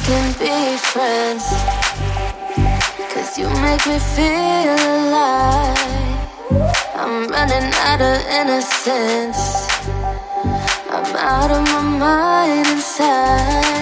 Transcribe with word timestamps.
can 0.00 0.32
be 0.38 0.76
friends. 0.76 1.44
Cause 3.12 3.38
you 3.38 3.48
make 3.62 3.86
me 3.86 3.98
feel 3.98 4.78
alive. 4.96 5.78
I'm 6.94 7.28
running 7.28 7.70
out 7.88 8.00
of 8.00 8.16
innocence. 8.40 9.68
I'm 10.90 11.16
out 11.16 11.50
of 11.50 11.62
my 11.72 11.82
mind 11.82 12.66
inside. 12.68 13.73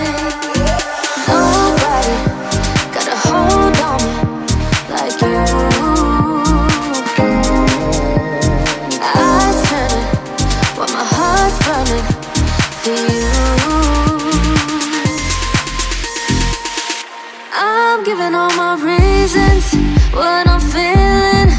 I'm 18.02 18.06
giving 18.06 18.34
all 18.34 18.50
my 18.56 18.74
reasons, 18.82 19.74
what 20.12 20.48
I'm 20.48 20.58
feeling. 20.58 21.51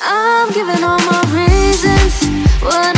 I'm 0.00 0.50
giving 0.52 0.82
all 0.82 0.98
my 0.98 1.22
reasons. 1.30 2.97